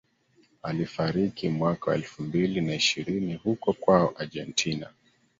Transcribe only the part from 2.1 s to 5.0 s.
mbili na ishirini huko kwao Argentina